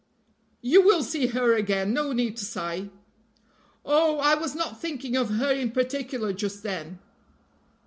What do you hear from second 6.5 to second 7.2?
then."